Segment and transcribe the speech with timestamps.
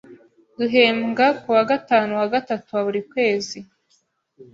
[0.57, 3.59] Duhembwa kuwa gatanu wa gatatu wa buri kwezi.